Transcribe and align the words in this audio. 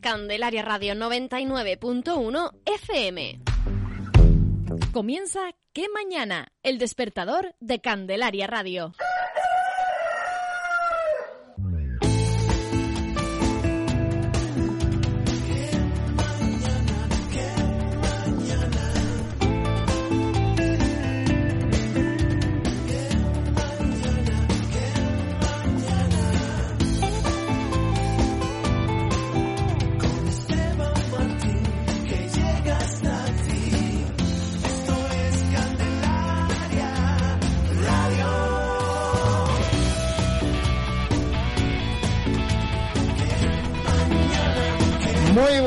Candelaria 0.00 0.62
Radio 0.62 0.94
99.1 0.94 2.50
FM. 2.64 3.40
Comienza 4.92 5.52
¿Qué 5.72 5.86
mañana? 5.94 6.48
El 6.64 6.78
despertador 6.78 7.54
de 7.60 7.80
Candelaria 7.80 8.48
Radio. 8.48 8.92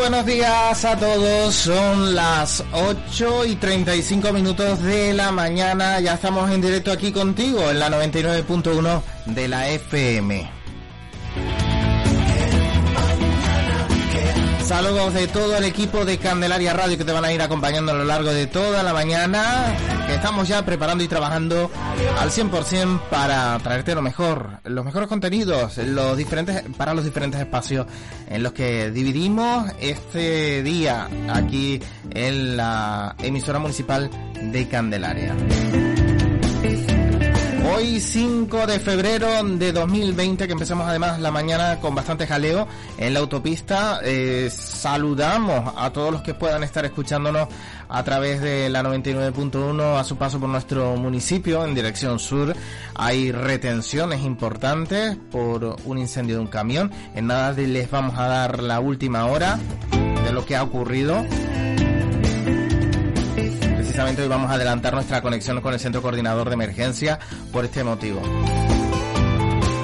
Buenos 0.02 0.26
días 0.26 0.84
a 0.84 0.98
todos, 0.98 1.54
son 1.54 2.16
las 2.16 2.64
8 2.72 3.46
y 3.46 3.56
35 3.56 4.34
minutos 4.34 4.82
de 4.82 5.14
la 5.14 5.32
mañana, 5.32 6.00
ya 6.00 6.16
estamos 6.16 6.50
en 6.50 6.60
directo 6.60 6.92
aquí 6.92 7.12
contigo 7.12 7.70
en 7.70 7.78
la 7.78 7.88
99.1 7.88 9.04
de 9.28 9.48
la 9.48 9.70
FM. 9.70 10.50
Saludos 14.66 15.14
de 15.14 15.28
todo 15.28 15.56
el 15.58 15.66
equipo 15.66 16.04
de 16.04 16.18
Candelaria 16.18 16.74
Radio 16.74 16.98
que 16.98 17.06
te 17.06 17.12
van 17.12 17.26
a 17.26 17.32
ir 17.32 17.42
acompañando 17.44 17.92
a 17.92 17.96
lo 17.96 18.04
largo 18.04 18.34
de 18.34 18.48
toda 18.48 18.82
la 18.82 18.94
mañana. 18.94 20.01
Estamos 20.12 20.48
ya 20.48 20.64
preparando 20.64 21.04
y 21.04 21.08
trabajando 21.08 21.72
al 22.20 22.30
100% 22.30 23.10
para 23.10 23.58
traerte 23.60 23.96
lo 23.96 24.02
mejor, 24.02 24.60
los 24.66 24.86
mejores 24.86 25.08
contenidos, 25.08 25.78
los 25.78 26.16
diferentes 26.18 26.64
para 26.78 26.94
los 26.94 27.04
diferentes 27.04 27.40
espacios 27.40 27.88
en 28.28 28.44
los 28.44 28.54
que 28.54 28.92
dividimos 28.92 29.72
este 29.80 30.62
día 30.64 31.08
aquí 31.30 31.82
en 32.12 32.58
la 32.58 33.16
emisora 33.20 33.60
municipal 33.60 34.10
de 34.42 34.68
Candelaria. 34.68 35.36
Hoy 37.74 38.02
5 38.02 38.68
de 38.68 38.80
febrero 38.80 39.28
de 39.44 39.72
2020, 39.72 40.46
que 40.46 40.54
empezamos 40.54 40.88
además 40.88 41.22
la 41.22 41.32
mañana 41.32 41.80
con 41.80 41.96
bastante 41.96 42.28
jaleo 42.28 42.68
en 42.98 43.14
la 43.14 43.22
autopista, 43.22 44.02
eh, 44.04 44.50
saludamos 44.52 45.74
a 45.78 45.90
todos 45.92 46.12
los 46.12 46.22
que 46.22 46.34
puedan 46.34 46.64
estar 46.64 46.84
escuchándonos 46.84 47.48
a 47.88 48.04
través 48.04 48.42
de 48.42 48.70
la 48.70 48.84
99.1 48.84 49.98
a 49.98 50.04
su 50.04 50.18
paso 50.18 50.38
por 50.40 50.50
nuestro 50.50 50.98
municipio 50.98 51.64
en 51.64 51.74
dirección 51.74 52.20
sur. 52.20 52.54
Hay 52.96 53.32
retenciones 53.32 54.22
importantes 54.22 55.18
por 55.32 55.78
un 55.86 55.98
incendio 55.98 56.36
de 56.36 56.42
un 56.42 56.48
camión. 56.48 56.92
En 57.16 57.28
nada 57.28 57.54
les 57.54 57.90
vamos 57.90 58.18
a 58.20 58.28
dar 58.28 58.62
la 58.62 58.82
última 58.82 59.26
hora 59.28 59.58
de 60.26 60.32
lo 60.34 60.46
que 60.46 60.58
ha 60.58 60.64
ocurrido 60.64 61.26
hoy 64.04 64.28
vamos 64.28 64.50
a 64.50 64.56
adelantar 64.56 64.96
nuestra 64.96 65.22
conexión 65.22 65.62
con 65.62 65.76
el 65.76 65.80
Centro 65.80 66.02
Coordinador 66.02 66.50
de 66.50 66.56
Emergencia 66.56 67.20
por 67.52 67.66
este 67.66 67.84
motivo. 67.84 68.20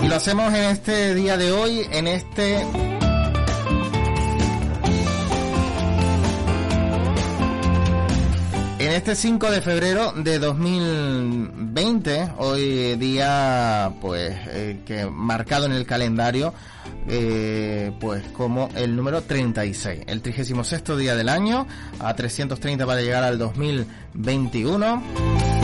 Lo 0.03 0.15
hacemos 0.15 0.51
en 0.55 0.63
este 0.63 1.13
día 1.13 1.37
de 1.37 1.51
hoy, 1.51 1.85
en 1.91 2.07
este... 2.07 2.61
En 8.79 8.91
este 8.91 9.15
5 9.15 9.51
de 9.51 9.61
febrero 9.61 10.13
de 10.13 10.39
2020, 10.39 12.31
hoy 12.37 12.95
día 12.95 13.91
pues 14.01 14.35
eh, 14.47 14.79
que 14.83 15.05
marcado 15.05 15.67
en 15.67 15.73
el 15.73 15.85
calendario 15.85 16.55
eh, 17.07 17.91
pues 17.99 18.23
como 18.29 18.69
el 18.75 18.95
número 18.95 19.21
36, 19.21 20.01
el 20.07 20.21
36 20.21 20.83
día 20.97 21.15
del 21.15 21.29
año, 21.29 21.67
a 21.99 22.15
330 22.15 22.85
para 22.85 23.01
llegar 23.01 23.23
al 23.23 23.37
2021. 23.37 25.56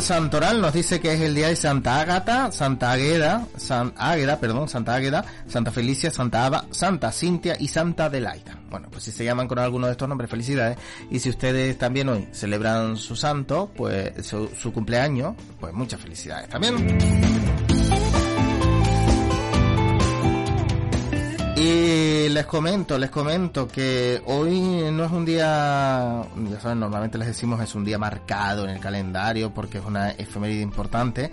Santoral 0.00 0.60
nos 0.60 0.72
dice 0.72 1.00
que 1.00 1.12
es 1.12 1.20
el 1.20 1.34
día 1.34 1.48
de 1.48 1.56
Santa 1.56 2.00
Ágata, 2.00 2.52
Santa 2.52 2.92
Águeda, 2.92 3.46
San 3.56 3.92
Águeda, 3.96 4.38
perdón, 4.38 4.68
Santa 4.68 4.94
Águeda, 4.94 5.24
Santa 5.46 5.70
Felicia, 5.70 6.10
Santa 6.10 6.46
Ava, 6.46 6.64
Santa 6.70 7.12
Cintia 7.12 7.56
y 7.58 7.68
Santa 7.68 8.06
Adelaida. 8.06 8.58
Bueno, 8.70 8.88
pues 8.90 9.04
si 9.04 9.12
se 9.12 9.24
llaman 9.24 9.48
con 9.48 9.58
alguno 9.58 9.86
de 9.86 9.92
estos 9.92 10.08
nombres, 10.08 10.30
felicidades. 10.30 10.78
Y 11.10 11.18
si 11.18 11.30
ustedes 11.30 11.76
también 11.76 12.08
hoy 12.08 12.28
celebran 12.32 12.96
su 12.96 13.16
santo, 13.16 13.70
pues 13.74 14.26
su, 14.26 14.48
su 14.48 14.72
cumpleaños, 14.72 15.34
pues 15.58 15.72
muchas 15.72 16.00
felicidades 16.00 16.48
también. 16.48 17.69
Les 22.34 22.46
comento, 22.46 22.98
les 22.98 23.10
comento 23.10 23.66
que 23.66 24.22
hoy 24.26 24.90
no 24.92 25.04
es 25.04 25.10
un 25.10 25.24
día, 25.24 26.22
ya 26.50 26.60
saben, 26.60 26.80
normalmente 26.80 27.18
les 27.18 27.28
decimos 27.28 27.60
es 27.60 27.74
un 27.74 27.84
día 27.84 27.98
marcado 27.98 28.64
en 28.64 28.70
el 28.70 28.80
calendario 28.80 29.52
porque 29.52 29.78
es 29.78 29.84
una 29.84 30.10
efeméride 30.12 30.62
importante. 30.62 31.32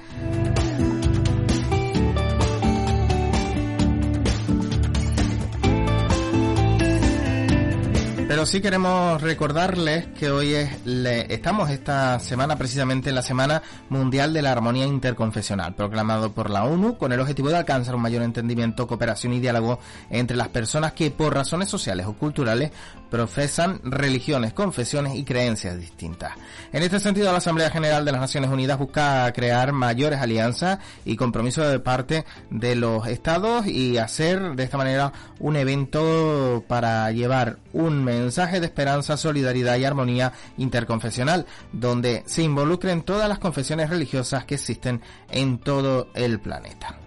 Pero 8.37 8.45
sí 8.45 8.61
queremos 8.61 9.19
recordarles 9.19 10.09
que 10.09 10.29
hoy 10.29 10.53
es 10.53 10.85
le, 10.85 11.33
estamos 11.33 11.71
esta 11.71 12.19
semana 12.19 12.55
precisamente 12.55 13.09
en 13.09 13.15
la 13.15 13.23
Semana 13.23 13.63
Mundial 13.89 14.31
de 14.31 14.43
la 14.43 14.51
Armonía 14.51 14.85
Interconfesional, 14.85 15.73
proclamado 15.73 16.31
por 16.33 16.51
la 16.51 16.63
ONU 16.63 16.99
con 16.99 17.11
el 17.11 17.19
objetivo 17.19 17.49
de 17.49 17.57
alcanzar 17.57 17.95
un 17.95 18.03
mayor 18.03 18.21
entendimiento, 18.21 18.85
cooperación 18.85 19.33
y 19.33 19.39
diálogo 19.39 19.79
entre 20.11 20.37
las 20.37 20.49
personas 20.49 20.93
que 20.93 21.09
por 21.09 21.33
razones 21.33 21.67
sociales 21.67 22.05
o 22.05 22.13
culturales 22.13 22.69
profesan 23.09 23.79
religiones, 23.83 24.53
confesiones 24.53 25.15
y 25.15 25.23
creencias 25.23 25.79
distintas. 25.79 26.33
En 26.71 26.83
este 26.83 26.99
sentido, 26.99 27.31
la 27.31 27.39
Asamblea 27.39 27.71
General 27.71 28.05
de 28.05 28.11
las 28.11 28.21
Naciones 28.21 28.51
Unidas 28.51 28.77
busca 28.77 29.33
crear 29.33 29.71
mayores 29.71 30.19
alianzas 30.19 30.77
y 31.05 31.15
compromisos 31.15 31.71
de 31.71 31.79
parte 31.79 32.23
de 32.51 32.75
los 32.75 33.07
estados 33.07 33.65
y 33.65 33.97
hacer 33.97 34.55
de 34.55 34.63
esta 34.63 34.77
manera 34.77 35.11
un 35.39 35.55
evento 35.55 36.63
para 36.67 37.11
llevar 37.11 37.57
un 37.73 38.03
mensaje 38.03 38.26
de 38.59 38.65
esperanza, 38.65 39.17
solidaridad 39.17 39.77
y 39.77 39.85
armonía 39.85 40.33
interconfesional, 40.57 41.45
donde 41.71 42.23
se 42.25 42.43
involucren 42.43 43.01
todas 43.01 43.27
las 43.29 43.39
confesiones 43.39 43.89
religiosas 43.89 44.45
que 44.45 44.55
existen 44.55 45.01
en 45.29 45.59
todo 45.59 46.09
el 46.13 46.39
planeta. 46.39 46.97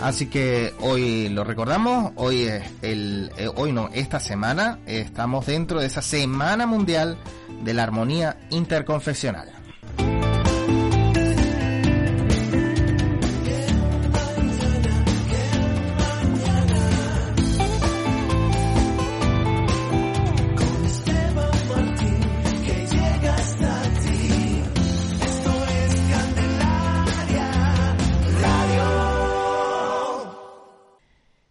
Así 0.00 0.26
que 0.26 0.74
hoy 0.80 1.28
lo 1.28 1.42
recordamos, 1.42 2.12
hoy 2.14 2.42
es 2.44 2.62
el, 2.82 3.32
eh, 3.36 3.50
hoy 3.56 3.72
no, 3.72 3.90
esta 3.92 4.20
semana 4.20 4.78
estamos 4.86 5.46
dentro 5.46 5.80
de 5.80 5.86
esa 5.86 6.02
Semana 6.02 6.66
Mundial 6.66 7.18
de 7.64 7.74
la 7.74 7.82
Armonía 7.82 8.36
Interconfesional. 8.50 9.57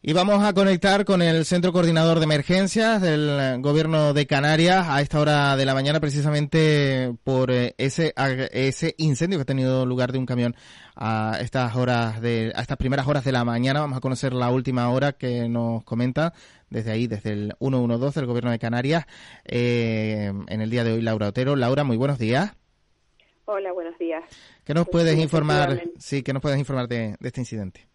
Y 0.07 0.13
vamos 0.13 0.41
a 0.41 0.53
conectar 0.53 1.03
con 1.03 1.21
el 1.21 1.43
Centro 1.43 1.73
Coordinador 1.73 2.19
de 2.19 2.23
Emergencias 2.23 3.01
del 3.01 3.61
Gobierno 3.61 4.13
de 4.13 4.25
Canarias 4.25 4.87
a 4.87 5.01
esta 5.01 5.19
hora 5.19 5.57
de 5.57 5.65
la 5.65 5.73
mañana, 5.73 5.99
precisamente 5.99 7.13
por 7.25 7.51
eh, 7.51 7.75
ese, 7.77 8.13
ese 8.53 8.95
incendio 8.99 9.37
que 9.37 9.41
ha 9.41 9.45
tenido 9.45 9.85
lugar 9.85 10.13
de 10.13 10.19
un 10.19 10.25
camión 10.25 10.55
a 10.95 11.37
estas 11.41 11.75
horas 11.75 12.21
de, 12.21 12.53
a 12.55 12.61
estas 12.61 12.77
primeras 12.77 13.05
horas 13.05 13.25
de 13.25 13.33
la 13.33 13.43
mañana. 13.43 13.81
Vamos 13.81 13.97
a 13.97 13.99
conocer 13.99 14.31
la 14.31 14.49
última 14.49 14.89
hora 14.91 15.11
que 15.11 15.49
nos 15.49 15.83
comenta 15.83 16.31
desde 16.69 16.91
ahí, 16.91 17.07
desde 17.07 17.31
el 17.31 17.53
112 17.59 18.17
del 18.17 18.27
Gobierno 18.27 18.51
de 18.51 18.59
Canarias, 18.59 19.05
eh, 19.43 20.31
en 20.47 20.61
el 20.61 20.69
día 20.69 20.85
de 20.85 20.93
hoy, 20.93 21.01
Laura 21.01 21.27
Otero. 21.27 21.57
Laura, 21.57 21.83
muy 21.83 21.97
buenos 21.97 22.17
días. 22.17 22.55
Hola, 23.43 23.73
buenos 23.73 23.99
días. 23.99 24.23
¿Qué 24.63 24.73
nos 24.73 24.85
pues 24.85 25.03
puedes 25.03 25.19
informar? 25.19 25.83
Sí, 25.99 26.23
¿qué 26.23 26.31
nos 26.31 26.41
puedes 26.41 26.59
informar 26.59 26.87
de 26.87 27.17
este 27.19 27.41
incidente? 27.41 27.89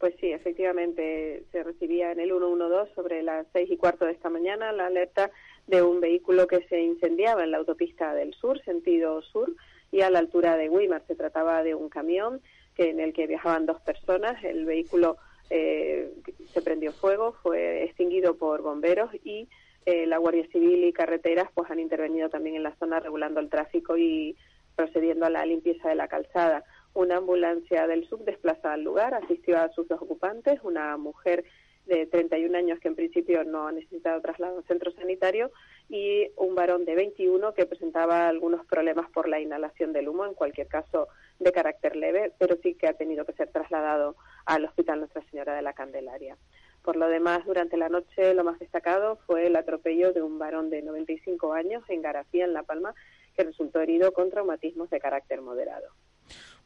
Pues 0.00 0.14
sí, 0.18 0.32
efectivamente 0.32 1.44
se 1.52 1.62
recibía 1.62 2.10
en 2.10 2.20
el 2.20 2.30
112 2.30 2.94
sobre 2.94 3.22
las 3.22 3.46
seis 3.52 3.70
y 3.70 3.76
cuarto 3.76 4.06
de 4.06 4.12
esta 4.12 4.30
mañana 4.30 4.72
la 4.72 4.86
alerta 4.86 5.30
de 5.66 5.82
un 5.82 6.00
vehículo 6.00 6.46
que 6.46 6.66
se 6.68 6.80
incendiaba 6.80 7.44
en 7.44 7.50
la 7.50 7.58
autopista 7.58 8.14
del 8.14 8.32
sur, 8.32 8.58
sentido 8.64 9.20
sur, 9.20 9.54
y 9.92 10.00
a 10.00 10.08
la 10.08 10.20
altura 10.20 10.56
de 10.56 10.70
Weimar. 10.70 11.02
Se 11.06 11.14
trataba 11.14 11.62
de 11.62 11.74
un 11.74 11.90
camión 11.90 12.40
que, 12.74 12.88
en 12.88 12.98
el 12.98 13.12
que 13.12 13.26
viajaban 13.26 13.66
dos 13.66 13.78
personas. 13.82 14.42
El 14.42 14.64
vehículo 14.64 15.18
eh, 15.50 16.10
se 16.50 16.62
prendió 16.62 16.92
fuego, 16.92 17.34
fue 17.42 17.84
extinguido 17.84 18.36
por 18.36 18.62
bomberos 18.62 19.10
y 19.22 19.50
eh, 19.84 20.06
la 20.06 20.16
Guardia 20.16 20.46
Civil 20.50 20.82
y 20.82 20.94
carreteras 20.94 21.50
pues 21.54 21.70
han 21.70 21.78
intervenido 21.78 22.30
también 22.30 22.56
en 22.56 22.62
la 22.62 22.74
zona 22.76 23.00
regulando 23.00 23.38
el 23.38 23.50
tráfico 23.50 23.98
y 23.98 24.34
procediendo 24.76 25.26
a 25.26 25.30
la 25.30 25.44
limpieza 25.44 25.90
de 25.90 25.94
la 25.94 26.08
calzada. 26.08 26.64
Una 26.94 27.18
ambulancia 27.18 27.86
del 27.86 28.08
SUB 28.08 28.24
desplazada 28.24 28.74
al 28.74 28.82
lugar 28.82 29.14
asistió 29.14 29.58
a 29.58 29.70
sus 29.72 29.86
dos 29.88 30.02
ocupantes, 30.02 30.60
una 30.62 30.96
mujer 30.96 31.44
de 31.86 32.06
31 32.06 32.56
años 32.56 32.78
que 32.78 32.88
en 32.88 32.94
principio 32.94 33.42
no 33.44 33.66
ha 33.66 33.72
necesitado 33.72 34.20
traslado 34.20 34.58
al 34.58 34.64
centro 34.64 34.92
sanitario 34.92 35.50
y 35.88 36.30
un 36.36 36.54
varón 36.54 36.84
de 36.84 36.94
21 36.94 37.52
que 37.54 37.66
presentaba 37.66 38.28
algunos 38.28 38.64
problemas 38.66 39.10
por 39.10 39.28
la 39.28 39.40
inhalación 39.40 39.92
del 39.92 40.08
humo, 40.08 40.24
en 40.24 40.34
cualquier 40.34 40.68
caso 40.68 41.08
de 41.38 41.52
carácter 41.52 41.96
leve, 41.96 42.32
pero 42.38 42.56
sí 42.62 42.74
que 42.74 42.86
ha 42.86 42.94
tenido 42.94 43.24
que 43.24 43.32
ser 43.32 43.50
trasladado 43.50 44.14
al 44.46 44.64
Hospital 44.64 45.00
Nuestra 45.00 45.24
Señora 45.30 45.54
de 45.54 45.62
la 45.62 45.72
Candelaria. 45.72 46.36
Por 46.82 46.96
lo 46.96 47.08
demás, 47.08 47.44
durante 47.44 47.76
la 47.76 47.88
noche 47.88 48.34
lo 48.34 48.44
más 48.44 48.58
destacado 48.58 49.16
fue 49.26 49.46
el 49.46 49.56
atropello 49.56 50.12
de 50.12 50.22
un 50.22 50.38
varón 50.38 50.70
de 50.70 50.82
95 50.82 51.52
años 51.52 51.82
en 51.88 52.02
García, 52.02 52.44
en 52.44 52.52
La 52.52 52.62
Palma, 52.62 52.94
que 53.36 53.44
resultó 53.44 53.80
herido 53.80 54.12
con 54.12 54.30
traumatismos 54.30 54.90
de 54.90 55.00
carácter 55.00 55.40
moderado. 55.42 55.88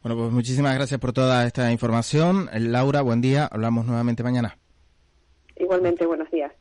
Bueno, 0.04 0.20
pues 0.20 0.32
muchísimas 0.32 0.74
gracias 0.74 1.00
por 1.00 1.14
toda 1.14 1.46
esta 1.46 1.72
información. 1.72 2.50
Laura, 2.52 3.00
buen 3.00 3.22
día. 3.22 3.48
Hablamos 3.50 3.86
nuevamente 3.86 4.22
mañana. 4.22 4.58
Igualmente, 5.56 6.04
buenos 6.04 6.30
días. 6.30 6.52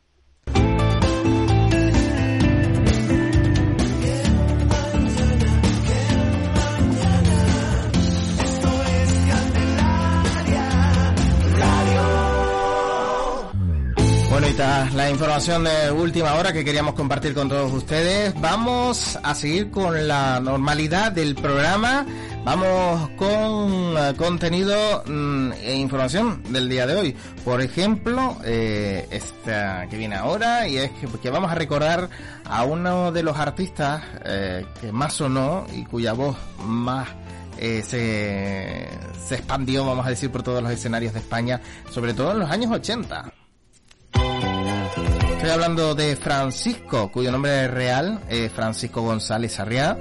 Bueno, 14.30 14.48
y 14.48 14.54
tras 14.54 14.94
la 14.94 15.10
información 15.10 15.64
de 15.64 15.92
última 15.92 16.34
hora 16.36 16.52
que 16.54 16.64
queríamos 16.64 16.94
compartir 16.94 17.34
con 17.34 17.50
todos 17.50 17.70
ustedes, 17.72 18.34
vamos 18.40 19.18
a 19.22 19.34
seguir 19.34 19.70
con 19.70 20.08
la 20.08 20.40
normalidad 20.40 21.12
del 21.12 21.34
programa 21.34 22.06
Vamos 22.44 23.08
con 23.16 23.96
eh, 23.96 24.14
contenido 24.18 25.02
mm, 25.06 25.52
e 25.62 25.76
información 25.76 26.42
del 26.52 26.68
día 26.68 26.86
de 26.86 26.94
hoy. 26.94 27.16
Por 27.42 27.62
ejemplo, 27.62 28.36
eh, 28.44 29.08
esta 29.10 29.86
que 29.88 29.96
viene 29.96 30.16
ahora 30.16 30.68
y 30.68 30.76
es 30.76 30.90
que, 31.22 31.30
vamos 31.30 31.50
a 31.50 31.54
recordar 31.54 32.10
a 32.44 32.64
uno 32.64 33.12
de 33.12 33.22
los 33.22 33.38
artistas 33.38 34.02
eh, 34.26 34.66
que 34.78 34.92
más 34.92 35.14
sonó 35.14 35.66
y 35.72 35.84
cuya 35.86 36.12
voz 36.12 36.36
más 36.62 37.08
se, 37.56 38.88
se 39.26 39.34
expandió, 39.36 39.86
vamos 39.86 40.04
a 40.04 40.10
decir, 40.10 40.30
por 40.30 40.42
todos 40.42 40.62
los 40.62 40.70
escenarios 40.70 41.14
de 41.14 41.20
España, 41.20 41.62
sobre 41.90 42.12
todo 42.12 42.32
en 42.32 42.40
los 42.40 42.50
años 42.50 42.70
80. 42.70 43.32
Estoy 45.32 45.50
hablando 45.50 45.94
de 45.94 46.14
Francisco, 46.16 47.10
cuyo 47.10 47.32
nombre 47.32 47.68
real 47.68 48.20
es 48.28 48.52
Francisco 48.52 49.00
González 49.00 49.58
Arriá 49.60 49.96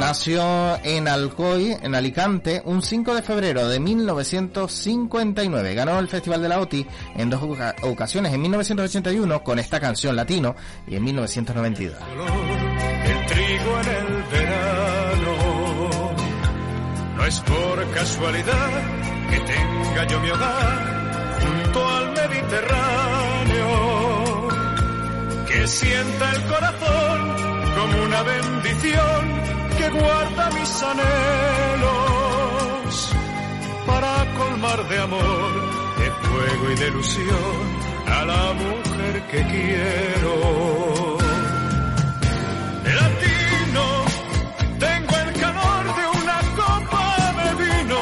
Nació 0.00 0.82
en 0.82 1.06
Alcoy, 1.08 1.76
en 1.82 1.94
Alicante, 1.94 2.62
un 2.64 2.80
5 2.82 3.14
de 3.14 3.20
febrero 3.20 3.68
de 3.68 3.78
1959. 3.78 5.74
Ganó 5.74 5.98
el 5.98 6.08
Festival 6.08 6.40
de 6.40 6.48
la 6.48 6.58
OTI 6.58 6.86
en 7.16 7.28
dos 7.28 7.42
ocasiones, 7.82 8.32
en 8.32 8.40
1981 8.40 9.44
con 9.44 9.58
esta 9.58 9.78
canción 9.78 10.16
latino 10.16 10.56
y 10.86 10.96
en 10.96 11.04
1992. 11.04 11.98
El 13.04 13.26
trigo 13.26 13.78
en 13.78 13.88
el 13.88 14.22
verano 14.32 15.36
no 17.16 17.26
es 17.26 17.38
por 17.40 17.90
casualidad 17.90 18.70
que 19.28 19.38
tenga 19.40 20.06
yo 20.06 20.18
mi 20.20 20.30
hogar 20.30 21.36
junto 21.42 21.88
al 21.88 22.12
Mediterráneo, 22.12 23.68
que 25.46 25.66
sienta 25.66 26.32
el 26.32 26.42
corazón 26.44 27.36
como 27.76 28.02
una 28.02 28.22
bendición 28.22 29.59
que 29.80 29.88
guarda 29.88 30.50
mis 30.50 30.82
anhelos 30.92 31.92
para 33.86 34.12
colmar 34.38 34.88
de 34.90 34.98
amor, 34.98 35.52
de 36.00 36.10
fuego 36.28 36.64
y 36.70 36.74
de 36.80 36.86
ilusión 36.88 37.62
a 38.06 38.24
la 38.26 38.52
mujer 38.62 39.14
que 39.30 39.40
quiero. 39.52 40.32
Latino, 42.98 43.86
tengo 44.86 45.14
el 45.24 45.30
calor 45.44 45.84
de 45.98 46.04
una 46.20 46.38
copa 46.60 47.04
de 47.40 47.48
vino, 47.64 48.00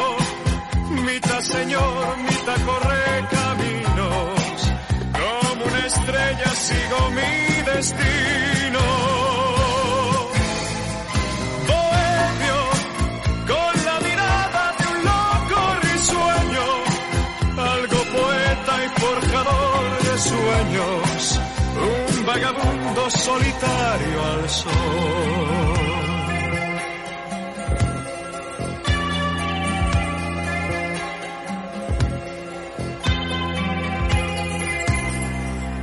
mitad 1.07 1.41
señor, 1.41 2.05
mitad 2.29 2.59
corre 2.69 3.05
caminos, 3.37 4.57
como 5.21 5.61
una 5.65 5.81
estrella 5.87 6.51
sigo 6.67 6.99
mi 7.19 7.33
destino. 7.71 8.68
Solitario 23.11 24.25
al 24.25 24.49
sol. 24.49 24.73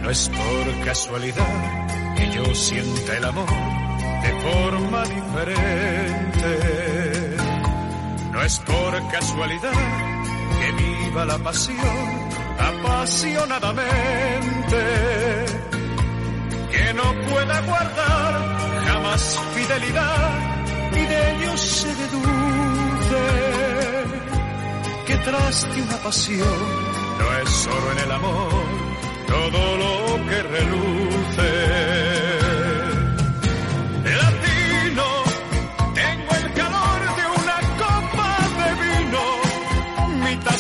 No 0.02 0.10
es 0.12 0.30
por 0.30 0.86
casualidad 0.86 2.16
que 2.16 2.32
yo 2.32 2.46
sienta 2.54 3.18
el 3.18 3.26
amor 3.26 3.50
de 4.22 4.32
forma 4.42 5.04
diferente. 5.04 6.58
No 8.32 8.42
es 8.44 8.60
por 8.60 9.12
casualidad 9.12 9.74
que 10.60 10.72
viva 10.84 11.26
la 11.26 11.38
pasión 11.40 11.80
apasionadamente, 12.60 15.46
pueda 17.32 17.62
guardar 17.62 18.34
jamás 18.88 19.40
fidelidad 19.54 20.30
y 20.92 21.06
de 21.12 21.32
ello 21.32 21.58
se 21.58 21.88
deduce 21.88 23.24
que 25.08 25.16
tras 25.18 25.76
de 25.76 25.82
una 25.82 25.98
pasión 25.98 26.60
no 27.20 27.38
es 27.42 27.50
solo 27.50 27.92
en 27.92 28.00
el 28.00 28.12
amor 28.12 28.66
todo 29.28 29.78
lo 29.78 30.30
que 30.30 30.44
reluce. 30.44 31.96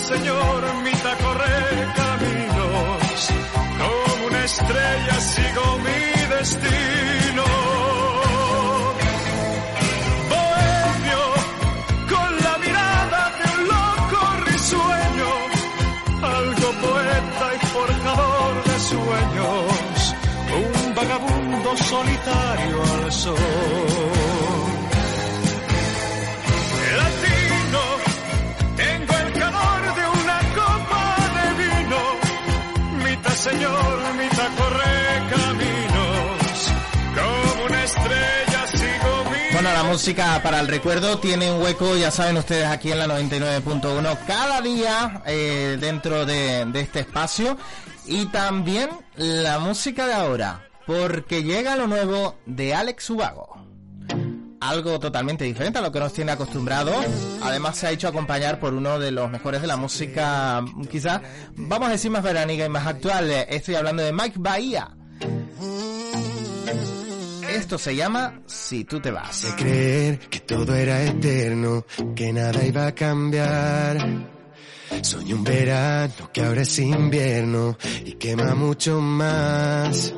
Señor, 0.05 0.63
mitad 0.83 1.17
correr 1.17 1.93
caminos, 1.95 3.29
como 3.79 4.27
una 4.27 4.45
estrella 4.45 5.19
sigo 5.19 5.79
mi 5.79 6.14
destino. 6.27 7.43
Bohemio, 10.31 11.23
con 12.09 12.31
la 12.45 12.57
mirada 12.57 13.31
de 13.37 13.43
un 13.53 13.67
loco 13.73 14.21
risueño, 14.45 15.29
algo 16.21 16.67
poeta 16.85 17.45
y 17.55 17.65
forjador 17.73 18.63
de 18.63 18.79
sueños, 18.91 20.15
un 20.63 20.95
vagabundo 20.95 21.77
solitario 21.77 22.83
al 22.83 23.11
sol. 23.11 24.05
vida 34.17 34.49
corre 34.57 34.94
caminos, 34.94 34.94
música 39.95 40.41
para 40.43 40.59
el 40.59 40.67
recuerdo 40.67 41.19
tiene 41.19 41.49
un 41.49 41.61
hueco, 41.61 41.95
ya 41.95 42.11
saben 42.11 42.35
ustedes, 42.35 42.65
aquí 42.65 42.91
en 42.91 42.99
la 42.99 43.07
99.1 43.07 44.25
cada 44.27 44.59
día 44.59 45.23
eh, 45.25 45.77
dentro 45.79 46.25
de, 46.25 46.67
este 46.73 46.99
espacio. 46.99 47.57
Y 48.05 48.25
también 48.25 48.89
la 49.15 49.57
música 49.59 50.05
de 50.05 50.13
ahora, 50.13 50.67
porque 50.85 51.43
llega 51.43 51.77
lo 51.77 51.87
nuevo 51.87 52.35
de 52.45 52.75
Alex 52.75 53.09
Ubago. 53.09 53.55
Algo 54.59 54.99
totalmente 54.99 55.45
diferente 55.45 55.79
a 55.79 55.81
lo 55.81 55.93
que 55.93 56.01
nos 56.01 56.11
tiene 56.11 56.33
acostumbrados. 56.33 57.05
Además 57.41 57.77
se 57.77 57.87
ha 57.87 57.91
hecho 57.91 58.09
acompañar 58.09 58.59
por 58.59 58.73
uno 58.73 58.99
de 58.99 59.11
los 59.11 59.31
mejores 59.31 59.61
de 59.61 59.67
la 59.67 59.77
música, 59.77 60.61
quizás, 60.91 61.21
vamos 61.55 61.87
a 61.87 61.91
decir 61.93 62.11
más 62.11 62.21
veraniga 62.21 62.65
y 62.65 62.69
más 62.69 62.85
actual. 62.85 63.31
Estoy 63.31 63.75
hablando 63.75 64.03
de 64.03 64.11
Mike 64.11 64.39
Bahía. 64.39 64.89
Esto 67.55 67.77
se 67.77 67.95
llama 67.95 68.41
Si 68.45 68.83
tú 68.83 68.99
te 68.99 69.11
vas. 69.11 69.43
de 69.43 69.55
creer 69.55 70.19
que 70.19 70.41
todo 70.41 70.75
era 70.75 71.01
eterno, 71.03 71.85
que 72.13 72.33
nada 72.33 72.65
iba 72.65 72.87
a 72.87 72.91
cambiar. 72.93 73.97
Soñé 75.01 75.33
un 75.33 75.43
verano 75.45 76.29
que 76.33 76.43
ahora 76.43 76.63
es 76.63 76.77
invierno 76.79 77.77
y 78.03 78.11
quema 78.13 78.55
mucho 78.55 78.99
más. 78.99 80.13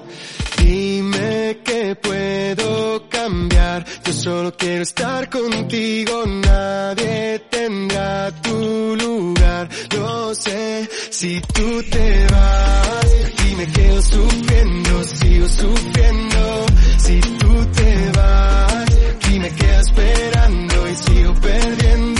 Dime 1.17 1.57
que 1.63 1.95
puedo 1.95 3.09
cambiar, 3.09 3.83
yo 4.05 4.13
solo 4.13 4.53
quiero 4.55 4.83
estar 4.83 5.27
contigo, 5.29 6.25
nadie 6.27 7.39
tendrá 7.49 8.31
tu 8.43 8.95
lugar. 8.95 9.67
Lo 9.95 10.35
sé, 10.35 10.87
si 11.09 11.41
tú 11.41 11.83
te 11.89 12.27
vas, 12.31 13.15
y 13.49 13.55
me 13.55 13.65
quedo 13.67 14.01
sufriendo, 14.01 15.03
sigo 15.05 15.47
sufriendo. 15.47 16.65
Si 16.97 17.19
tú 17.19 17.65
te 17.73 18.11
vas, 18.15 18.85
y 19.31 19.39
me 19.39 19.49
quedo 19.49 19.79
esperando 19.81 20.89
y 20.89 20.95
sigo 20.97 21.33
perdiendo. 21.33 22.16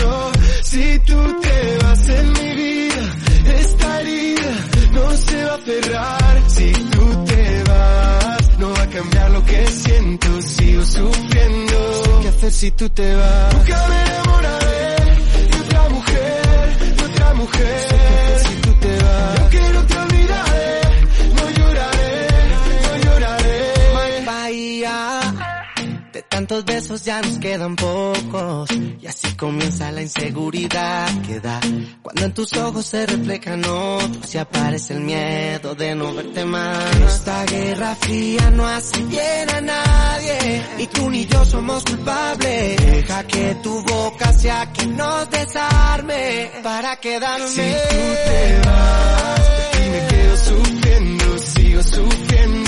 Si 12.50 12.70
tú 12.70 12.88
te 12.88 13.14
vas? 13.14 13.54
Nunca 13.54 13.88
me 13.88 14.02
enamoraré 14.02 14.96
de 15.50 15.60
otra 15.60 15.88
mujer, 15.90 16.78
de 16.96 17.04
otra 17.04 17.34
mujer. 17.34 17.87
Besos 26.88 27.04
ya 27.04 27.20
nos 27.20 27.38
quedan 27.38 27.76
pocos 27.76 28.70
y 28.70 29.06
así 29.06 29.34
comienza 29.36 29.92
la 29.92 30.00
inseguridad 30.00 31.06
que 31.26 31.38
da 31.38 31.60
cuando 32.00 32.24
en 32.24 32.32
tus 32.32 32.50
ojos 32.54 32.86
se 32.86 33.04
reflejan 33.04 33.62
otros 33.64 34.34
y 34.34 34.38
aparece 34.38 34.94
el 34.94 35.00
miedo 35.00 35.74
de 35.74 35.94
no 35.94 36.14
verte 36.14 36.44
más. 36.46 36.96
Esta 37.06 37.44
guerra 37.44 37.94
fría 37.96 38.50
no 38.52 38.66
hace 38.66 39.02
bien 39.04 39.50
a 39.50 39.60
nadie 39.60 40.64
y 40.78 40.86
tú 40.86 41.10
ni 41.10 41.26
yo 41.26 41.44
somos 41.44 41.84
culpables. 41.84 42.76
Deja 42.78 43.26
que 43.26 43.54
tu 43.62 43.82
boca 43.82 44.32
sea 44.32 44.72
quien 44.72 44.96
nos 44.96 45.30
desarme 45.30 46.50
para 46.62 46.96
quedarme. 46.96 47.48
Si 47.48 47.60
tú 47.60 47.96
te 48.28 48.60
vas 48.66 49.70
y 49.74 49.90
me 49.90 50.06
quedo 50.08 50.36
sufriendo, 50.38 51.38
sigo 51.38 51.82
sufriendo. 51.82 52.67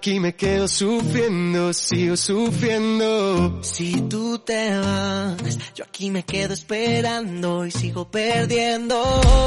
Aquí 0.00 0.18
me 0.18 0.34
quedo 0.34 0.66
sufriendo, 0.66 1.74
sigo 1.74 2.16
sufriendo. 2.16 3.62
Si 3.62 4.00
tú 4.08 4.38
te 4.38 4.78
vas, 4.78 5.58
yo 5.74 5.84
aquí 5.84 6.10
me 6.10 6.22
quedo 6.22 6.54
esperando 6.54 7.66
y 7.66 7.70
sigo 7.70 8.10
perdiendo. 8.10 8.96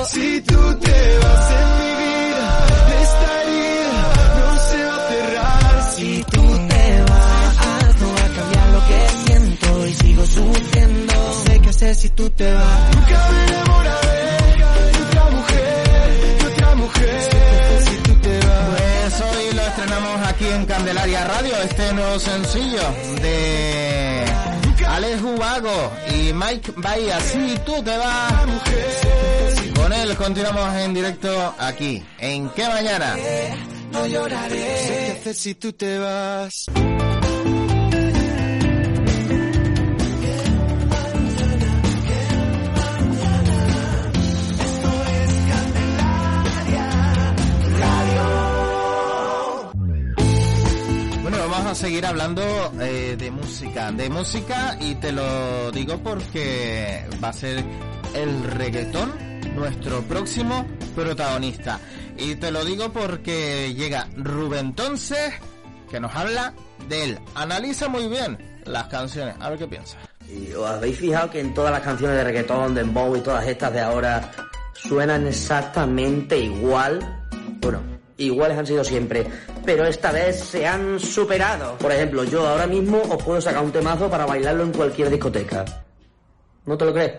Si 0.06 0.42
tú 0.42 0.76
te 0.80 1.18
vas 1.24 1.52
en 1.60 1.70
mi 1.80 1.92
vida, 2.06 2.68
esta 3.02 3.42
herida 3.42 3.96
no 4.38 4.50
se 4.70 4.84
va 4.86 4.96
a 4.96 5.10
cerrar. 5.10 5.94
Si 5.96 6.24
tú 6.26 6.44
te 6.70 7.02
vas, 7.02 8.02
no 8.02 8.08
va 8.14 8.26
a 8.26 8.34
cambiar 8.38 8.70
lo 8.76 8.82
que 8.90 9.00
siento 9.26 9.88
y 9.88 9.94
sigo 9.94 10.26
sufriendo. 10.28 11.14
No 11.14 11.34
sé 11.46 11.62
qué 11.62 11.70
hacer 11.70 11.96
si 11.96 12.10
tú 12.10 12.30
te 12.30 12.54
vas. 12.54 12.96
Nunca 12.96 13.32
me 13.32 13.44
enamoraré 13.48 14.28
de 14.92 15.04
otra 15.04 15.30
mujer, 15.32 16.38
de 16.38 16.46
otra 16.46 16.76
mujer. 16.76 17.22
Si 17.86 17.96
tú. 18.04 18.13
Pues 19.16 19.36
hoy 19.36 19.54
lo 19.54 19.62
estrenamos 19.62 20.28
aquí 20.28 20.48
en 20.48 20.66
Candelaria 20.66 21.24
Radio, 21.26 21.56
este 21.58 21.94
nuevo 21.94 22.18
sencillo 22.18 22.82
de 23.22 24.26
Alex 24.88 25.22
Ubago 25.22 25.92
y 26.10 26.34
Mike 26.34 26.74
Bahía. 26.78 27.20
Si 27.20 27.60
tú 27.64 27.84
te 27.84 27.96
vas, 27.96 28.34
con 29.76 29.94
él 29.94 30.16
continuamos 30.16 30.74
en 30.78 30.96
directo 30.96 31.54
aquí, 31.60 32.04
en 32.18 32.50
¿Qué 32.50 32.68
Mañana? 32.68 33.16
No 33.92 34.08
lloraré. 34.08 34.56
¿Qué 34.58 35.18
hacer 35.20 35.36
si 35.36 35.54
tú 35.54 35.74
te 35.74 36.00
vas? 36.00 36.66
Vamos 51.64 51.80
a 51.80 51.86
seguir 51.86 52.06
hablando 52.06 52.42
eh, 52.82 53.16
de 53.18 53.32
música, 53.32 53.90
de 53.94 54.10
música 54.10 54.76
y 54.82 54.96
te 54.96 55.14
lo 55.14 55.72
digo 55.72 55.98
porque 56.00 57.06
va 57.24 57.30
a 57.30 57.34
ser 57.34 57.64
el 58.14 58.44
reggaetón 58.44 59.14
nuestro 59.56 60.02
próximo 60.02 60.68
protagonista. 60.94 61.80
Y 62.18 62.36
te 62.36 62.52
lo 62.52 62.66
digo 62.66 62.92
porque 62.92 63.74
llega 63.74 64.10
Rubén 64.18 64.68
entonces 64.68 65.36
que 65.90 66.02
nos 66.02 66.14
habla 66.14 66.54
de 66.90 67.04
él. 67.06 67.20
Analiza 67.34 67.88
muy 67.88 68.10
bien 68.10 68.38
las 68.66 68.88
canciones, 68.88 69.36
a 69.40 69.50
ver 69.50 69.60
qué 69.60 69.68
piensa. 69.68 69.98
¿Y 70.30 70.52
os 70.52 70.70
habéis 70.70 71.00
fijado 71.00 71.30
que 71.30 71.40
en 71.40 71.54
todas 71.54 71.72
las 71.72 71.82
canciones 71.82 72.18
de 72.18 72.26
reggaetón, 72.26 72.76
de 72.76 72.84
dembow 72.84 73.16
y 73.16 73.22
todas 73.22 73.48
estas 73.48 73.72
de 73.72 73.80
ahora 73.80 74.32
suenan 74.74 75.28
exactamente 75.28 76.38
igual? 76.38 77.00
Bueno, 77.62 77.93
iguales 78.26 78.58
han 78.58 78.66
sido 78.66 78.84
siempre, 78.84 79.26
pero 79.66 79.86
esta 79.86 80.12
vez 80.12 80.40
se 80.40 80.66
han 80.68 81.00
superado. 81.00 81.78
Por 81.78 81.92
ejemplo, 81.92 82.24
yo 82.24 82.48
ahora 82.48 82.68
mismo 82.68 83.02
os 83.02 83.24
puedo 83.24 83.42
sacar 83.42 83.64
un 83.64 83.72
temazo 83.72 84.10
para 84.10 84.26
bailarlo 84.26 84.64
en 84.64 84.72
cualquier 84.72 85.10
discoteca. 85.10 85.66
¿No 86.66 86.78
te 86.78 86.86
lo 86.86 86.94
crees? 86.94 87.14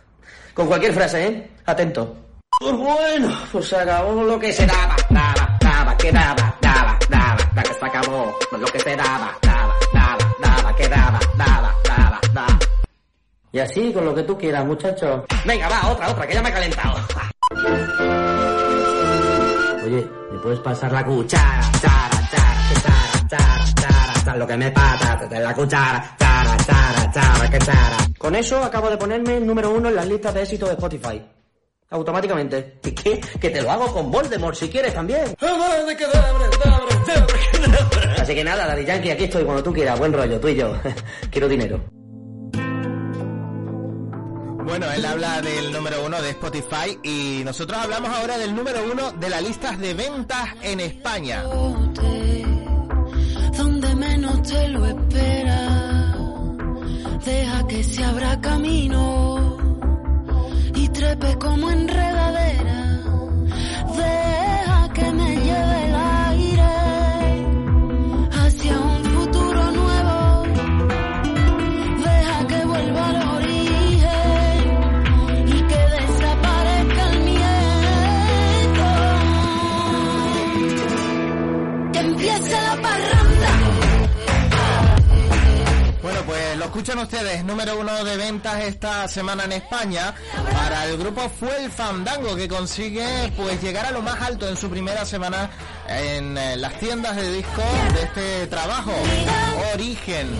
Con 0.54 0.66
cualquier 0.66 0.92
frase, 0.92 1.26
¿eh? 1.26 1.50
Atento. 1.66 2.16
Pues 2.58 2.76
bueno, 2.76 3.38
pues 3.52 3.68
se 3.68 3.76
acabó 3.76 4.22
lo 4.24 4.38
que 4.38 4.52
se 4.52 4.66
daba, 4.66 4.96
daba, 5.08 5.58
daba, 5.60 5.96
que 5.96 6.12
daba, 6.12 6.58
daba, 6.60 6.98
daba, 7.08 7.38
daba, 7.54 7.62
que 7.62 7.74
se 7.74 7.86
acabó 7.86 8.38
lo 8.50 8.66
que 8.66 8.80
se 8.80 8.96
daba, 8.96 9.38
daba, 9.40 9.74
daba, 9.94 10.36
daba, 10.40 10.76
que 10.76 10.88
daba, 10.88 11.20
daba, 11.36 11.74
daba, 11.84 12.20
daba. 12.34 12.58
Y 13.52 13.60
así 13.60 13.92
con 13.92 14.04
lo 14.04 14.14
que 14.14 14.24
tú 14.24 14.36
quieras, 14.36 14.64
muchacho. 14.66 15.24
Venga, 15.46 15.68
va, 15.68 15.90
otra, 15.90 16.10
otra, 16.10 16.26
que 16.26 16.34
ya 16.34 16.42
me 16.42 16.50
he 16.50 16.52
calentado. 16.52 16.96
Oye, 19.90 20.08
¿me 20.30 20.38
puedes 20.38 20.60
pasar 20.60 20.92
la 20.92 21.04
cuchara? 21.04 21.68
Chara, 21.82 22.28
chara, 22.30 22.68
que 22.68 22.80
chara, 22.80 23.28
chara, 23.28 23.64
chara, 23.74 24.14
chara, 24.24 24.36
lo 24.36 24.46
que 24.46 24.56
me 24.56 24.70
pasa, 24.70 25.16
de 25.28 25.40
la 25.40 25.52
cuchara, 25.52 26.14
chara, 26.16 26.56
chara, 26.58 27.10
chara, 27.12 27.50
que 27.50 27.58
chara. 27.58 27.96
Con 28.16 28.36
eso 28.36 28.62
acabo 28.62 28.88
de 28.88 28.96
ponerme 28.96 29.40
número 29.40 29.70
uno 29.74 29.88
en 29.88 29.96
las 29.96 30.06
listas 30.06 30.32
de 30.32 30.42
éxito 30.42 30.66
de 30.66 30.74
Spotify. 30.74 31.20
automáticamente. 31.90 32.78
¿Y 32.84 32.90
qué? 32.94 33.20
Que 33.40 33.50
te 33.50 33.62
lo 33.62 33.68
hago 33.72 33.92
con 33.92 34.12
Voldemort 34.12 34.54
si 34.54 34.68
quieres 34.68 34.94
también. 34.94 35.34
Así 38.16 38.32
que 38.32 38.44
nada, 38.44 38.68
Daddy 38.68 38.84
Yankee, 38.84 39.10
aquí 39.10 39.24
estoy 39.24 39.42
cuando 39.42 39.64
tú 39.64 39.72
quieras. 39.72 39.98
Buen 39.98 40.12
rollo, 40.12 40.38
tú 40.38 40.46
y 40.46 40.54
yo. 40.54 40.72
Quiero 41.32 41.48
dinero. 41.48 41.80
Bueno, 44.70 44.86
él 44.92 45.04
habla 45.04 45.42
del 45.42 45.72
número 45.72 46.06
uno 46.06 46.22
de 46.22 46.30
Spotify 46.30 46.96
y 47.02 47.42
nosotros 47.44 47.76
hablamos 47.76 48.08
ahora 48.10 48.38
del 48.38 48.54
número 48.54 48.78
uno 48.84 49.10
de 49.10 49.28
las 49.28 49.42
listas 49.42 49.76
de 49.80 49.94
ventas 49.94 50.48
en 50.62 50.78
España. 50.78 51.42
Deja 57.24 57.66
que 57.66 57.82
se 57.82 58.04
abra 58.04 58.40
camino 58.40 59.58
y 60.76 60.88
trepe 60.90 61.36
como 61.36 61.68
enredadera. 61.72 62.89
Número 87.44 87.78
uno 87.78 88.02
de 88.02 88.16
ventas 88.16 88.62
esta 88.62 89.06
semana 89.06 89.44
en 89.44 89.52
España 89.52 90.14
para 90.54 90.86
el 90.86 90.96
grupo 90.96 91.28
Fue 91.28 91.64
el 91.64 91.70
Fandango 91.70 92.34
que 92.34 92.48
consigue 92.48 93.30
pues 93.36 93.62
llegar 93.62 93.84
a 93.84 93.90
lo 93.90 94.00
más 94.00 94.22
alto 94.22 94.48
en 94.48 94.56
su 94.56 94.70
primera 94.70 95.04
semana 95.04 95.50
en 95.86 96.38
eh, 96.38 96.56
las 96.56 96.78
tiendas 96.78 97.16
de 97.16 97.30
discos 97.30 97.64
de 97.94 98.02
este 98.04 98.46
trabajo, 98.46 98.92
Origen. 99.74 100.30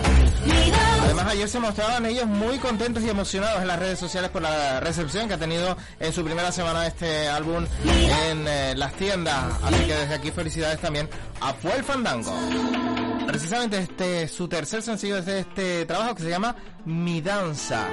Además 1.03 1.27
ayer 1.27 1.47
se 1.47 1.59
mostraban 1.59 2.03
ellos 2.07 2.25
muy 2.25 2.57
contentos 2.57 3.03
y 3.03 3.09
emocionados 3.09 3.61
en 3.61 3.67
las 3.67 3.77
redes 3.77 3.99
sociales 3.99 4.31
por 4.31 4.41
la 4.41 4.79
recepción 4.79 5.27
que 5.27 5.35
ha 5.35 5.39
tenido 5.39 5.77
en 5.99 6.11
su 6.11 6.23
primera 6.23 6.51
semana 6.51 6.87
este 6.87 7.27
álbum 7.27 7.63
en 8.27 8.47
eh, 8.47 8.73
las 8.75 8.93
tiendas. 8.93 9.53
Así 9.63 9.85
que 9.85 9.93
desde 9.93 10.15
aquí 10.15 10.31
felicidades 10.31 10.79
también 10.79 11.07
a 11.41 11.53
Fue 11.53 11.75
el 11.75 11.83
Fandango. 11.83 12.33
Precisamente 13.27 13.77
este 13.79 14.27
su 14.27 14.47
tercer 14.47 14.81
sencillo 14.81 15.17
es 15.17 15.27
este 15.27 15.85
trabajo 15.85 16.15
que 16.15 16.23
se 16.23 16.29
llama 16.29 16.55
Mi 16.85 17.21
Danza. 17.21 17.87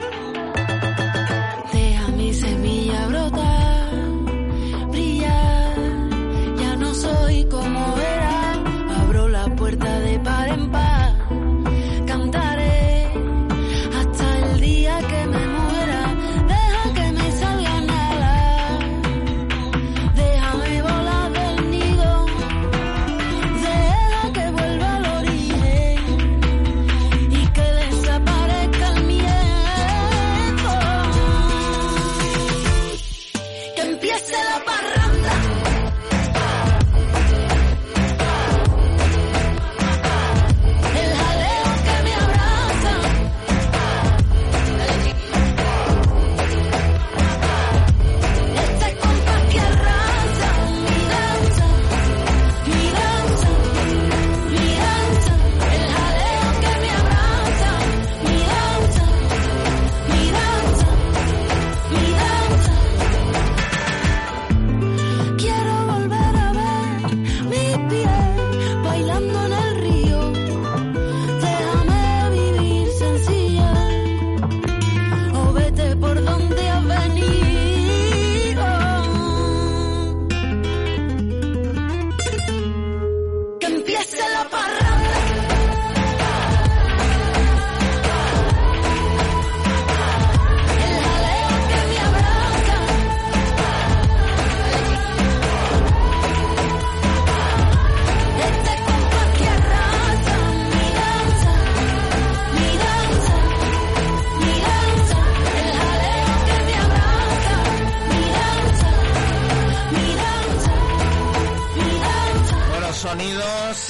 Deja 1.73 2.09
mi 2.09 2.35
semilla 2.35 3.07
brillar. 4.91 5.77
Ya 6.59 6.77
no 6.77 6.95
soy 6.95 7.45
como 7.49 7.98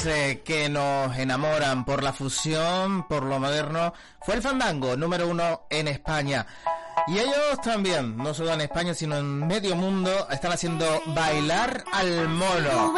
eh, 0.06 0.42
que 0.44 0.68
nos 0.68 1.16
enamoran 1.16 1.84
por 1.84 2.02
la 2.02 2.12
fusión, 2.12 3.06
por 3.08 3.22
lo 3.22 3.38
moderno. 3.38 3.92
Fue 4.20 4.34
el 4.34 4.42
Fandango, 4.42 4.96
número 4.96 5.28
uno 5.28 5.62
en 5.70 5.88
España. 5.88 6.46
Y 7.06 7.18
ellos 7.18 7.61
también, 7.62 8.16
no 8.16 8.34
solo 8.34 8.52
en 8.52 8.61
España, 8.62 8.92
sino 8.94 9.16
en 9.16 9.46
medio 9.46 9.76
mundo, 9.76 10.11
están 10.30 10.52
haciendo 10.52 10.84
bailar 11.06 11.84
al 11.92 12.28
mono. 12.28 12.94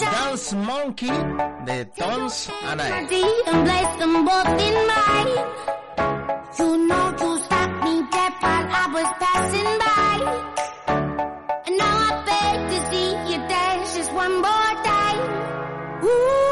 Dance 0.00 0.56
Monkey 0.56 1.12
de 1.64 1.84
Tones 1.86 2.50
and 2.66 2.80
I. 2.80 3.06
one 14.14 14.40
more. 14.40 14.63
Ooh, 16.06 16.43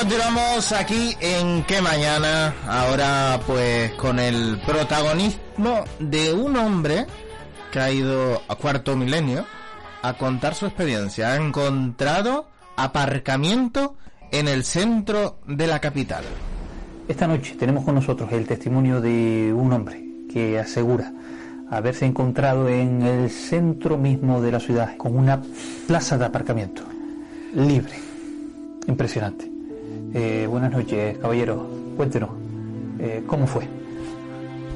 continuamos 0.00 0.72
aquí 0.72 1.14
en 1.20 1.62
Qué 1.64 1.82
Mañana, 1.82 2.54
ahora 2.66 3.38
pues 3.46 3.92
con 3.92 4.18
el 4.18 4.58
protagonismo 4.64 5.84
de 5.98 6.32
un 6.32 6.56
hombre 6.56 7.06
que 7.70 7.80
ha 7.80 7.92
ido 7.92 8.40
a 8.48 8.54
cuarto 8.54 8.96
milenio 8.96 9.44
a 10.00 10.14
contar 10.14 10.54
su 10.54 10.64
experiencia. 10.64 11.32
Ha 11.32 11.36
encontrado 11.36 12.48
aparcamiento 12.76 13.96
en 14.32 14.48
el 14.48 14.64
centro 14.64 15.38
de 15.46 15.66
la 15.66 15.80
capital. 15.80 16.24
Esta 17.06 17.26
noche 17.26 17.56
tenemos 17.56 17.84
con 17.84 17.94
nosotros 17.94 18.32
el 18.32 18.46
testimonio 18.46 19.02
de 19.02 19.52
un 19.54 19.70
hombre 19.70 20.02
que 20.32 20.58
asegura 20.58 21.12
haberse 21.70 22.06
encontrado 22.06 22.70
en 22.70 23.02
el 23.02 23.28
centro 23.28 23.98
mismo 23.98 24.40
de 24.40 24.50
la 24.50 24.60
ciudad 24.60 24.96
con 24.96 25.14
una 25.14 25.42
plaza 25.86 26.16
de 26.16 26.24
aparcamiento 26.24 26.84
libre. 27.52 27.98
Impresionante. 28.86 29.49
Eh, 30.12 30.46
buenas 30.50 30.72
noches, 30.72 31.18
caballero. 31.18 31.66
Cuéntenos, 31.96 32.30
eh, 32.98 33.22
¿cómo 33.26 33.46
fue? 33.46 33.68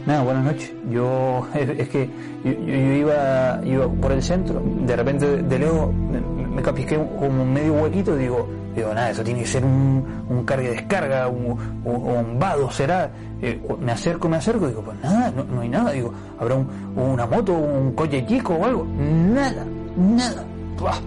Nada, 0.06 0.22
buenas 0.22 0.44
noches. 0.44 0.72
Yo, 0.90 1.46
es 1.54 1.88
que 1.88 2.08
yo, 2.44 2.52
yo 2.52 2.74
iba, 2.74 3.60
iba 3.64 3.88
por 3.88 4.12
el 4.12 4.22
centro, 4.22 4.62
de 4.86 4.96
repente 4.96 5.42
de 5.42 5.58
lejos 5.58 5.92
me, 5.92 6.20
me 6.46 6.62
capisqué 6.62 6.96
como 7.18 7.44
medio 7.44 7.72
huequito, 7.72 8.14
digo, 8.14 8.48
digo, 8.76 8.94
nada, 8.94 9.10
eso 9.10 9.24
tiene 9.24 9.40
que 9.40 9.46
ser 9.46 9.64
un, 9.64 10.04
un 10.28 10.44
carga 10.44 10.64
y 10.64 10.68
descarga, 10.68 11.26
un, 11.26 11.58
un, 11.84 12.38
vado, 12.38 12.70
será. 12.70 13.10
Eh, 13.42 13.60
me 13.80 13.92
acerco, 13.92 14.28
me 14.28 14.36
acerco, 14.36 14.68
digo, 14.68 14.82
pues 14.82 14.96
nada, 15.02 15.32
no, 15.32 15.60
hay 15.60 15.68
nada, 15.68 15.90
digo, 15.90 16.12
habrá 16.38 16.54
un, 16.54 16.68
una 16.96 17.26
moto, 17.26 17.54
un 17.54 17.92
coche 17.92 18.24
chico 18.24 18.54
o 18.54 18.64
algo, 18.64 18.86
nada, 18.86 19.64
nada. 19.96 20.44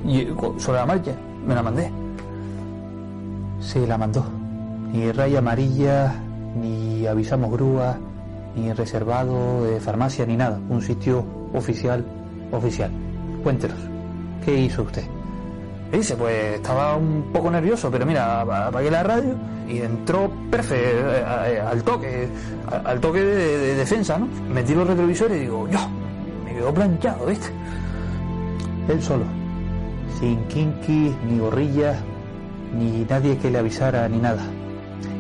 Y 0.06 0.28
sobre 0.58 0.80
la 0.80 0.86
marcha 0.86 1.12
me 1.46 1.56
la 1.56 1.64
mandé. 1.64 2.07
Se 3.60 3.86
la 3.86 3.98
mandó. 3.98 4.24
Ni 4.92 5.12
raya 5.12 5.40
amarilla, 5.40 6.14
ni 6.60 7.06
avisamos 7.06 7.52
grúa, 7.52 7.98
ni 8.56 8.72
reservado 8.74 9.64
de 9.66 9.80
farmacia, 9.80 10.26
ni 10.26 10.38
nada. 10.38 10.60
Un 10.70 10.82
sitio 10.82 11.26
oficial, 11.54 12.06
oficial. 12.52 12.92
Cuéntenos, 13.44 13.78
¿qué 14.44 14.60
hizo 14.60 14.84
usted? 14.84 15.04
Dice, 15.92 16.16
pues 16.18 16.56
estaba 16.56 16.96
un 16.98 17.30
poco 17.32 17.50
nervioso, 17.50 17.90
pero 17.90 18.06
mira, 18.06 18.42
apagué 18.42 18.92
la 18.92 19.04
radio 19.04 19.36
y 19.70 19.80
entró 19.80 20.30
perfecto, 20.52 21.10
al 21.66 21.82
toque, 21.84 22.28
al 22.84 23.00
toque 23.00 23.24
de, 23.24 23.58
de 23.58 23.76
defensa, 23.76 24.18
¿no? 24.18 24.28
Metí 24.54 24.76
los 24.76 24.86
retrovisores 24.86 25.38
y 25.38 25.42
digo, 25.42 25.68
yo, 25.70 25.80
me 26.44 26.54
quedó 26.54 26.74
planchado, 26.74 27.26
¿viste? 27.26 27.48
Él 28.90 29.02
solo, 29.02 29.24
sin 30.20 30.44
kinky, 30.46 31.16
ni 31.26 31.40
gorrillas, 31.40 31.98
ni 32.74 33.06
nadie 33.10 33.38
que 33.38 33.50
le 33.52 33.60
avisara, 33.60 34.08
ni 34.10 34.18
nada. 34.18 34.42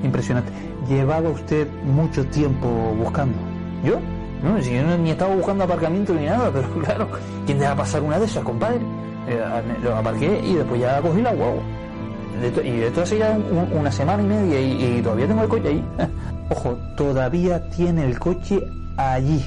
Impresionante. 0.03 0.51
Llevaba 0.87 1.29
usted 1.29 1.67
mucho 1.83 2.25
tiempo 2.27 2.67
buscando. 2.97 3.37
¿Yo? 3.83 3.97
No, 4.43 4.61
si 4.61 4.73
yo 4.73 4.83
no- 4.83 4.97
ni 4.97 5.11
estaba 5.11 5.33
buscando 5.35 5.63
aparcamiento 5.63 6.13
ni 6.13 6.25
nada, 6.25 6.49
pero 6.53 6.69
claro, 6.83 7.07
¿quién 7.45 7.59
deja 7.59 7.75
pasar 7.75 8.01
una 8.01 8.19
de 8.19 8.25
esas, 8.25 8.43
compadre? 8.43 8.79
Eh, 9.27 9.41
lo 9.83 9.95
aparqué 9.95 10.39
y 10.43 10.53
después 10.55 10.79
ya 10.79 11.01
cogí 11.01 11.21
la 11.21 11.33
guagua. 11.33 11.61
Y 12.63 12.81
esto 12.81 13.01
hace 13.01 13.17
ya 13.17 13.31
un- 13.31 13.77
una 13.79 13.91
semana 13.91 14.21
y 14.21 14.25
media 14.27 14.61
y, 14.61 15.01
todavía 15.01 15.27
tengo 15.27 15.41
el 15.41 15.47
coche 15.49 15.67
ahí. 15.69 15.83
Ojo, 16.49 16.77
todavía 16.95 17.67
tiene 17.69 18.05
el 18.05 18.17
coche 18.19 18.61
allí. 18.95 19.43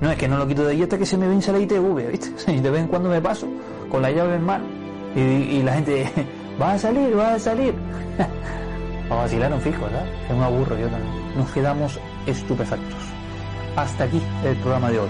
No, 0.00 0.10
es 0.10 0.16
que 0.16 0.28
no 0.28 0.38
lo 0.38 0.46
quito 0.48 0.64
de 0.64 0.70
ahí 0.72 0.82
hasta 0.82 0.96
que 0.96 1.04
se 1.04 1.18
me 1.18 1.28
vence 1.28 1.52
la 1.52 1.58
ITV, 1.58 2.10
¿viste? 2.10 2.30
Y 2.52 2.60
de 2.60 2.70
vez 2.70 2.82
en 2.82 2.88
cuando 2.88 3.08
me 3.10 3.20
paso 3.20 3.46
con 3.90 4.00
la 4.00 4.10
llave 4.10 4.36
en 4.36 4.44
mano. 4.44 4.64
Y, 5.14 5.20
y 5.20 5.62
la 5.64 5.74
gente, 5.74 6.06
va 6.60 6.74
a 6.74 6.78
salir, 6.78 7.16
va 7.16 7.34
a 7.34 7.38
salir. 7.38 7.74
a 9.10 9.14
vacilar 9.14 9.52
un 9.52 9.60
fijo, 9.60 9.84
¿verdad? 9.84 10.06
Es 10.24 10.30
un 10.30 10.42
aburro, 10.42 10.78
yo 10.78 10.88
también. 10.88 11.36
Nos 11.36 11.50
quedamos 11.52 11.98
estupefactos. 12.26 12.98
Hasta 13.76 14.04
aquí 14.04 14.20
el 14.44 14.56
programa 14.56 14.90
de 14.90 15.00
hoy. 15.00 15.08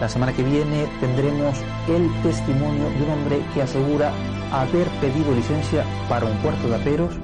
La 0.00 0.08
semana 0.08 0.32
que 0.32 0.42
viene 0.42 0.86
tendremos 1.00 1.58
el 1.88 2.10
testimonio 2.22 2.88
de 2.90 3.04
un 3.04 3.10
hombre 3.10 3.42
que 3.54 3.62
asegura 3.62 4.12
haber 4.52 4.88
pedido 5.00 5.34
licencia 5.34 5.84
para 6.08 6.26
un 6.26 6.36
cuarto 6.38 6.68
de 6.68 6.76
aperos 6.76 7.14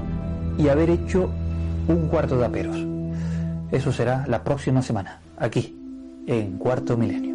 y 0.58 0.68
haber 0.68 0.90
hecho 0.90 1.30
un 1.88 2.08
cuarto 2.08 2.36
de 2.38 2.46
aperos. 2.46 2.76
Eso 3.70 3.92
será 3.92 4.24
la 4.28 4.44
próxima 4.44 4.82
semana, 4.82 5.20
aquí, 5.38 5.76
en 6.26 6.58
Cuarto 6.58 6.96
Milenio. 6.96 7.25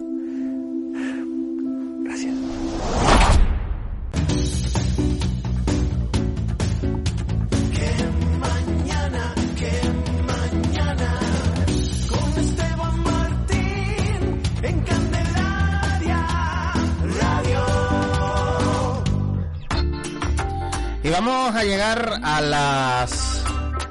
Vamos 21.25 21.55
a 21.55 21.63
llegar 21.63 22.19
a 22.23 22.41
las 22.41 23.43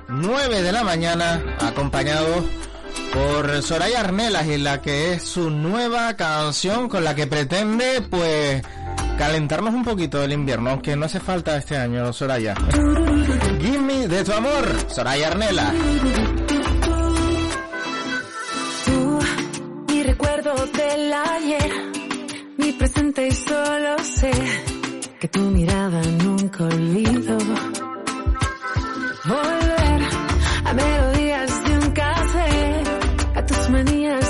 9 0.09 0.63
de 0.63 0.73
la 0.73 0.83
mañana 0.83 1.41
acompañados 1.61 2.45
por 3.13 3.63
Soraya 3.63 4.01
Arnelas 4.01 4.47
y 4.47 4.59
la 4.59 4.83
que 4.83 5.13
es 5.13 5.23
su 5.23 5.49
nueva 5.49 6.15
canción 6.15 6.89
con 6.89 7.05
la 7.05 7.15
que 7.15 7.29
pretende 7.29 8.03
pues 8.03 8.63
calentarnos 9.17 9.75
un 9.75 9.85
poquito 9.85 10.19
del 10.19 10.33
invierno, 10.33 10.71
aunque 10.71 10.97
no 10.97 11.07
hace 11.07 11.21
falta 11.21 11.57
este 11.57 11.77
año, 11.77 12.13
Soraya. 12.13 12.55
Gimme 13.61 14.09
de 14.09 14.25
tu 14.25 14.33
amor, 14.33 14.65
Soraya 14.89 15.29
Arnelas. 15.29 15.73
Tú, 18.87 19.19
mi 19.89 20.03
recuerdo 20.03 20.55
del 20.67 21.13
ayer, 21.13 21.73
mi 22.57 22.73
presente 22.73 23.29
y 23.29 23.33
solo 23.33 23.97
sé 24.03 24.80
que 25.21 25.29
tu 25.29 25.41
mirada 25.41 26.01
nunca 26.25 26.65
olvido. 26.65 27.37
Volver 29.27 30.01
a 30.65 30.73
melodías 30.73 31.65
de 31.65 31.79
un 31.79 31.91
café, 31.93 32.83
a 33.35 33.45
tus 33.45 33.69
manías 33.69 34.30